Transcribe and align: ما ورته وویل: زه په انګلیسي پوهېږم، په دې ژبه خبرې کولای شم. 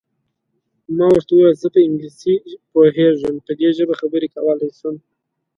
ما 0.97 1.05
ورته 1.11 1.31
وویل: 1.33 1.59
زه 1.63 1.67
په 1.73 1.79
انګلیسي 1.87 2.35
پوهېږم، 2.71 3.35
په 3.45 3.51
دې 3.59 3.69
ژبه 3.77 3.93
خبرې 4.01 4.27
کولای 4.35 4.71
شم. 4.79 4.95